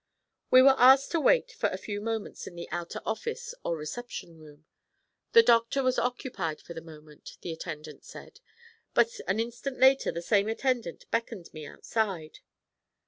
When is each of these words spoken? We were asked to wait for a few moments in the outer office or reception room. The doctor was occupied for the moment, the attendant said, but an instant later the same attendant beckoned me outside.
We 0.49 0.63
were 0.63 0.73
asked 0.79 1.11
to 1.11 1.19
wait 1.19 1.51
for 1.51 1.69
a 1.69 1.77
few 1.77 2.01
moments 2.01 2.47
in 2.47 2.55
the 2.55 2.67
outer 2.71 3.01
office 3.05 3.53
or 3.63 3.77
reception 3.77 4.39
room. 4.39 4.65
The 5.33 5.43
doctor 5.43 5.83
was 5.83 5.99
occupied 5.99 6.59
for 6.59 6.73
the 6.73 6.81
moment, 6.81 7.37
the 7.41 7.51
attendant 7.53 8.03
said, 8.03 8.39
but 8.95 9.19
an 9.27 9.39
instant 9.39 9.77
later 9.77 10.11
the 10.11 10.23
same 10.23 10.47
attendant 10.47 11.05
beckoned 11.11 11.53
me 11.53 11.67
outside. 11.67 12.39